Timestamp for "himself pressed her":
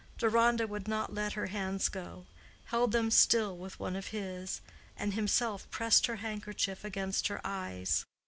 5.13-6.15